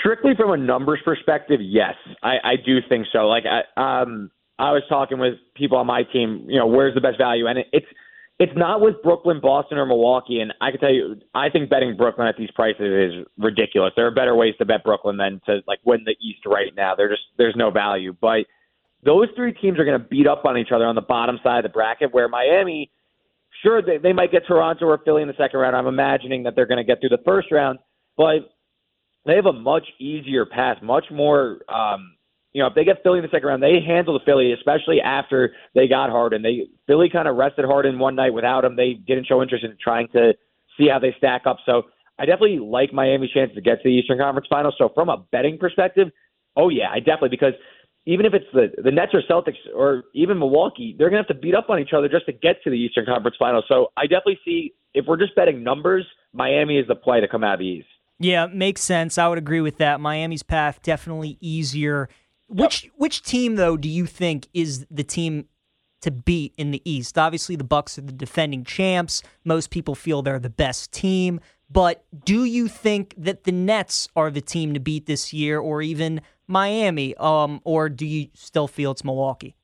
Strictly 0.00 0.32
from 0.36 0.50
a 0.50 0.56
numbers 0.56 1.00
perspective, 1.04 1.60
yes, 1.62 1.94
I, 2.22 2.34
I 2.44 2.56
do 2.64 2.78
think 2.88 3.06
so. 3.12 3.28
Like, 3.28 3.44
I, 3.46 4.02
um, 4.02 4.30
I 4.58 4.72
was 4.72 4.82
talking 4.88 5.18
with 5.18 5.34
people 5.54 5.78
on 5.78 5.86
my 5.86 6.02
team. 6.02 6.46
You 6.48 6.58
know, 6.58 6.66
where's 6.66 6.94
the 6.94 7.00
best 7.00 7.18
value? 7.18 7.46
And 7.46 7.60
it, 7.60 7.68
it's 7.72 7.86
it's 8.38 8.52
not 8.54 8.82
with 8.82 9.02
Brooklyn, 9.02 9.40
Boston, 9.40 9.78
or 9.78 9.86
Milwaukee. 9.86 10.40
And 10.40 10.52
I 10.60 10.70
can 10.70 10.80
tell 10.80 10.92
you, 10.92 11.16
I 11.34 11.48
think 11.48 11.70
betting 11.70 11.96
Brooklyn 11.96 12.26
at 12.26 12.36
these 12.36 12.50
prices 12.50 12.80
is 13.14 13.26
ridiculous. 13.38 13.92
There 13.96 14.06
are 14.06 14.10
better 14.10 14.34
ways 14.34 14.54
to 14.58 14.66
bet 14.66 14.84
Brooklyn 14.84 15.16
than 15.16 15.40
to 15.46 15.60
like 15.66 15.78
win 15.84 16.04
the 16.04 16.16
East 16.20 16.44
right 16.44 16.74
now. 16.76 16.94
There 16.94 17.08
just 17.08 17.22
there's 17.38 17.56
no 17.56 17.70
value. 17.70 18.14
But 18.20 18.44
those 19.02 19.28
three 19.36 19.52
teams 19.52 19.78
are 19.78 19.84
going 19.84 19.98
to 19.98 20.06
beat 20.06 20.26
up 20.26 20.44
on 20.44 20.58
each 20.58 20.70
other 20.70 20.84
on 20.84 20.94
the 20.94 21.00
bottom 21.00 21.38
side 21.42 21.58
of 21.58 21.62
the 21.62 21.70
bracket. 21.70 22.12
Where 22.12 22.28
Miami, 22.28 22.90
sure 23.62 23.80
they, 23.80 23.96
they 23.96 24.12
might 24.12 24.32
get 24.32 24.42
Toronto 24.46 24.84
or 24.84 24.98
Philly 25.02 25.22
in 25.22 25.28
the 25.28 25.34
second 25.38 25.58
round. 25.58 25.74
I'm 25.74 25.86
imagining 25.86 26.42
that 26.42 26.54
they're 26.54 26.66
going 26.66 26.78
to 26.78 26.84
get 26.84 27.00
through 27.00 27.16
the 27.16 27.22
first 27.24 27.50
round, 27.50 27.78
but 28.18 28.50
they 29.24 29.34
have 29.34 29.46
a 29.46 29.52
much 29.52 29.86
easier 29.98 30.44
path, 30.44 30.82
much 30.82 31.06
more. 31.10 31.60
Um, 31.70 32.15
you 32.56 32.62
know, 32.62 32.68
if 32.68 32.74
they 32.74 32.84
get 32.84 33.02
Philly 33.02 33.18
in 33.18 33.22
the 33.22 33.28
second 33.28 33.48
round, 33.48 33.62
they 33.62 33.80
handle 33.86 34.18
the 34.18 34.24
Philly, 34.24 34.50
especially 34.54 34.98
after 35.02 35.52
they 35.74 35.86
got 35.86 36.08
Harden. 36.08 36.40
They 36.40 36.68
Philly 36.86 37.10
kind 37.10 37.28
of 37.28 37.36
rested 37.36 37.66
Harden 37.66 37.98
one 37.98 38.14
night 38.14 38.32
without 38.32 38.64
him. 38.64 38.76
They 38.76 38.94
didn't 38.94 39.26
show 39.26 39.42
interest 39.42 39.62
in 39.62 39.76
trying 39.78 40.08
to 40.14 40.32
see 40.78 40.88
how 40.88 40.98
they 40.98 41.14
stack 41.18 41.42
up. 41.44 41.58
So 41.66 41.82
I 42.18 42.24
definitely 42.24 42.60
like 42.60 42.94
Miami's 42.94 43.30
chance 43.32 43.52
to 43.56 43.60
get 43.60 43.82
to 43.82 43.84
the 43.84 43.90
Eastern 43.90 44.16
Conference 44.16 44.46
Finals. 44.48 44.74
So 44.78 44.90
from 44.94 45.10
a 45.10 45.18
betting 45.30 45.58
perspective, 45.58 46.08
oh 46.56 46.70
yeah, 46.70 46.88
I 46.90 46.98
definitely 46.98 47.28
because 47.28 47.52
even 48.06 48.24
if 48.24 48.32
it's 48.32 48.46
the 48.54 48.68
the 48.82 48.90
Nets 48.90 49.12
or 49.12 49.20
Celtics 49.28 49.58
or 49.74 50.04
even 50.14 50.38
Milwaukee, 50.38 50.96
they're 50.98 51.10
gonna 51.10 51.20
have 51.20 51.28
to 51.28 51.34
beat 51.34 51.54
up 51.54 51.68
on 51.68 51.78
each 51.78 51.92
other 51.94 52.08
just 52.08 52.24
to 52.24 52.32
get 52.32 52.62
to 52.64 52.70
the 52.70 52.76
Eastern 52.76 53.04
Conference 53.04 53.36
Finals. 53.38 53.66
So 53.68 53.88
I 53.98 54.04
definitely 54.04 54.40
see 54.46 54.72
if 54.94 55.04
we're 55.06 55.18
just 55.18 55.36
betting 55.36 55.62
numbers, 55.62 56.06
Miami 56.32 56.78
is 56.78 56.88
the 56.88 56.94
play 56.94 57.20
to 57.20 57.28
come 57.28 57.44
out 57.44 57.54
of 57.54 57.58
the 57.58 57.66
East. 57.66 57.88
Yeah, 58.18 58.46
makes 58.46 58.80
sense. 58.80 59.18
I 59.18 59.28
would 59.28 59.36
agree 59.36 59.60
with 59.60 59.76
that. 59.76 60.00
Miami's 60.00 60.42
path 60.42 60.80
definitely 60.82 61.36
easier 61.42 62.08
which 62.48 62.84
yep. 62.84 62.92
which 62.96 63.22
team 63.22 63.56
though 63.56 63.76
do 63.76 63.88
you 63.88 64.06
think 64.06 64.48
is 64.54 64.86
the 64.90 65.04
team 65.04 65.46
to 66.02 66.10
beat 66.10 66.54
in 66.56 66.70
the 66.70 66.82
East? 66.90 67.18
Obviously, 67.18 67.56
the 67.56 67.64
Bucks 67.64 67.98
are 67.98 68.02
the 68.02 68.12
defending 68.12 68.64
champs. 68.64 69.22
Most 69.44 69.70
people 69.70 69.94
feel 69.94 70.22
they're 70.22 70.38
the 70.38 70.50
best 70.50 70.92
team, 70.92 71.40
but 71.70 72.04
do 72.24 72.44
you 72.44 72.68
think 72.68 73.14
that 73.16 73.44
the 73.44 73.52
Nets 73.52 74.08
are 74.14 74.30
the 74.30 74.40
team 74.40 74.74
to 74.74 74.80
beat 74.80 75.06
this 75.06 75.32
year, 75.32 75.58
or 75.58 75.82
even 75.82 76.20
Miami? 76.46 77.14
Um, 77.16 77.60
or 77.64 77.88
do 77.88 78.06
you 78.06 78.28
still 78.34 78.68
feel 78.68 78.92
it's 78.92 79.04
Milwaukee? 79.04 79.56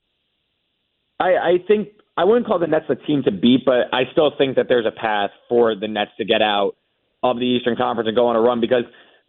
I, 1.21 1.37
I 1.37 1.53
think 1.69 1.89
I 2.17 2.25
wouldn't 2.25 2.47
call 2.47 2.59
the 2.59 2.67
Nets 2.67 2.87
the 2.89 2.97
team 2.97 3.23
to 3.25 3.31
beat, 3.31 3.65
but 3.65 3.93
I 3.93 4.03
still 4.11 4.33
think 4.37 4.57
that 4.57 4.67
there's 4.69 4.87
a 4.87 4.91
path 4.91 5.31
for 5.49 5.75
the 5.77 5.89
Nets 5.89 6.11
to 6.19 6.25
get 6.25 6.43
out 6.43 6.77
of 7.23 7.39
the 7.39 7.47
Eastern 7.47 7.77
Conference 7.77 8.09
and 8.09 8.17
go 8.17 8.27
on 8.27 8.37
a 8.37 8.41
run 8.41 8.61
because 8.61 8.85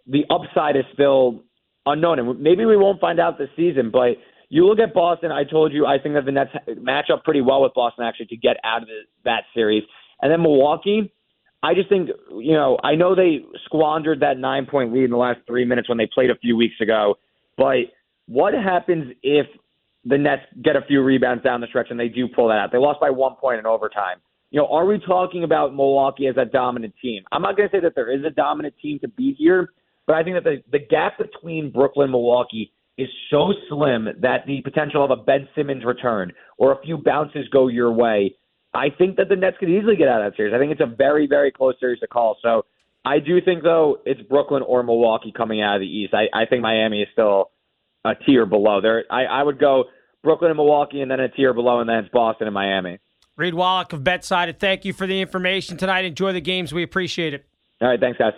the 0.07 0.25
upside 0.29 0.75
is 0.75 0.83
still 0.93 1.43
unknown. 1.85 2.19
And 2.19 2.39
maybe 2.39 2.65
we 2.65 2.77
won't 2.77 2.99
find 2.99 3.19
out 3.19 3.37
this 3.37 3.49
season, 3.55 3.91
but 3.91 4.17
you 4.49 4.67
look 4.67 4.79
at 4.79 4.93
Boston. 4.93 5.31
I 5.31 5.43
told 5.43 5.73
you 5.73 5.85
I 5.85 5.97
think 5.99 6.15
that 6.15 6.25
the 6.25 6.31
Nets 6.31 6.51
match 6.77 7.09
up 7.11 7.23
pretty 7.23 7.41
well 7.41 7.61
with 7.61 7.73
Boston 7.73 8.05
actually 8.05 8.27
to 8.27 8.37
get 8.37 8.57
out 8.63 8.83
of 8.83 8.87
the, 8.87 9.01
that 9.25 9.43
series. 9.53 9.83
And 10.21 10.31
then 10.31 10.41
Milwaukee, 10.41 11.11
I 11.63 11.73
just 11.73 11.89
think 11.89 12.09
you 12.31 12.53
know 12.53 12.77
I 12.83 12.95
know 12.95 13.15
they 13.15 13.45
squandered 13.65 14.19
that 14.19 14.37
nine 14.37 14.65
point 14.65 14.93
lead 14.93 15.05
in 15.05 15.11
the 15.11 15.17
last 15.17 15.39
three 15.47 15.65
minutes 15.65 15.89
when 15.89 15.97
they 15.97 16.07
played 16.07 16.29
a 16.29 16.35
few 16.35 16.55
weeks 16.55 16.75
ago, 16.81 17.15
but 17.57 17.77
what 18.27 18.53
happens 18.53 19.13
if 19.21 19.47
the 20.05 20.17
Nets 20.17 20.43
get 20.61 20.75
a 20.75 20.81
few 20.81 21.01
rebounds 21.01 21.43
down 21.43 21.61
the 21.61 21.67
stretch 21.67 21.87
and 21.89 21.99
they 21.99 22.07
do 22.07 22.27
pull 22.27 22.47
that 22.49 22.57
out? 22.57 22.71
They 22.71 22.77
lost 22.77 22.99
by 22.99 23.09
one 23.09 23.35
point 23.35 23.59
in 23.59 23.65
overtime. 23.65 24.17
You 24.51 24.59
know, 24.59 24.67
are 24.67 24.85
we 24.85 24.99
talking 24.99 25.43
about 25.43 25.73
Milwaukee 25.73 26.27
as 26.27 26.35
a 26.37 26.45
dominant 26.45 26.93
team? 27.01 27.23
I'm 27.31 27.41
not 27.41 27.57
going 27.57 27.67
to 27.69 27.75
say 27.75 27.81
that 27.81 27.95
there 27.95 28.11
is 28.11 28.23
a 28.23 28.29
dominant 28.29 28.75
team 28.81 28.99
to 28.99 29.07
beat 29.07 29.35
here, 29.37 29.73
but 30.07 30.15
I 30.15 30.23
think 30.23 30.35
that 30.35 30.43
the, 30.43 30.63
the 30.71 30.85
gap 30.85 31.17
between 31.17 31.71
Brooklyn 31.71 32.05
and 32.05 32.11
Milwaukee 32.11 32.71
is 32.97 33.09
so 33.31 33.53
slim 33.69 34.07
that 34.21 34.45
the 34.45 34.61
potential 34.61 35.03
of 35.03 35.11
a 35.11 35.15
Ben 35.15 35.47
Simmons 35.55 35.83
return 35.83 36.31
or 36.57 36.73
a 36.73 36.81
few 36.83 36.97
bounces 36.97 37.47
go 37.49 37.67
your 37.67 37.91
way, 37.91 38.35
I 38.73 38.89
think 38.89 39.17
that 39.17 39.29
the 39.29 39.35
Nets 39.35 39.57
could 39.59 39.69
easily 39.69 39.95
get 39.95 40.07
out 40.07 40.21
of 40.21 40.31
that 40.31 40.37
series. 40.37 40.53
I 40.53 40.59
think 40.59 40.71
it's 40.71 40.81
a 40.81 40.95
very, 40.95 41.27
very 41.27 41.51
close 41.51 41.75
series 41.79 41.99
to 42.01 42.07
call. 42.07 42.37
So 42.41 42.65
I 43.05 43.19
do 43.19 43.41
think, 43.41 43.63
though, 43.63 43.97
it's 44.05 44.21
Brooklyn 44.21 44.63
or 44.63 44.83
Milwaukee 44.83 45.33
coming 45.35 45.61
out 45.61 45.75
of 45.75 45.81
the 45.81 45.87
East. 45.87 46.13
I, 46.13 46.25
I 46.33 46.45
think 46.45 46.61
Miami 46.61 47.01
is 47.01 47.07
still 47.13 47.51
a 48.05 48.13
tier 48.15 48.45
below. 48.45 48.81
There, 48.81 49.05
I, 49.09 49.25
I 49.25 49.43
would 49.43 49.59
go 49.59 49.85
Brooklyn 50.23 50.51
and 50.51 50.57
Milwaukee, 50.57 51.01
and 51.01 51.11
then 51.11 51.19
a 51.19 51.29
tier 51.29 51.53
below, 51.53 51.79
and 51.79 51.89
then 51.89 51.97
it's 51.97 52.09
Boston 52.09 52.47
and 52.47 52.53
Miami. 52.53 52.99
Reed 53.35 53.55
Wallach 53.55 53.91
of 53.93 54.01
BetSided, 54.01 54.59
thank 54.59 54.85
you 54.85 54.93
for 54.93 55.07
the 55.07 55.19
information 55.19 55.75
tonight. 55.75 56.05
Enjoy 56.05 56.31
the 56.33 56.41
games. 56.41 56.71
We 56.71 56.83
appreciate 56.83 57.33
it. 57.33 57.45
All 57.81 57.87
right, 57.87 57.99
thanks, 57.99 58.17
guys. 58.19 58.33